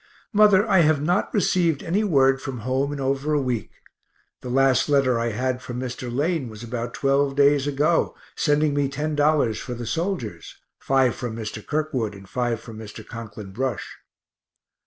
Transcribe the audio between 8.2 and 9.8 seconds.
sending me $10 for